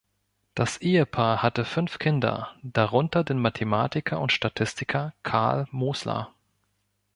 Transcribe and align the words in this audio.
Das 0.55 0.77
Ehepaar 0.77 1.43
hatte 1.43 1.63
fünf 1.63 1.99
Kinder, 1.99 2.55
darunter 2.63 3.23
den 3.23 3.37
Mathematiker 3.37 4.19
und 4.19 4.31
Statistiker 4.31 5.13
Karl 5.21 5.67
Mosler. 5.69 6.33